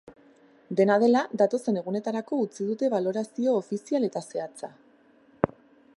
Dena 0.79 0.95
dela, 1.03 1.21
datozen 1.41 1.77
egunetarako 1.81 2.41
utzi 2.45 2.67
dute 2.71 2.91
balorazio 2.95 3.53
ofizial 3.61 4.09
eta 4.11 4.25
zehatza. 4.33 4.73